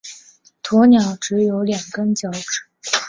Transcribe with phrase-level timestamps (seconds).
[0.63, 2.43] 鸵鸟只有两根脚趾。